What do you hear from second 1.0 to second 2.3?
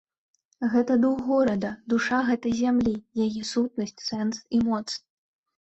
дух горада, душа